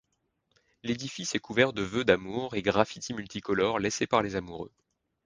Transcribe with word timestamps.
L'édifice 0.81 1.35
est 1.35 1.39
couvert 1.39 1.73
de 1.73 1.83
vœux 1.83 2.03
d'amour 2.03 2.55
et 2.55 2.63
graffitis 2.63 3.13
multicolores 3.13 3.77
laissés 3.77 4.07
par 4.07 4.23
les 4.23 4.35
amoureux. 4.35 4.71